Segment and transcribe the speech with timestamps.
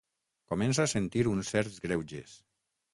[0.53, 2.39] Comença a sentir uns certs greuges.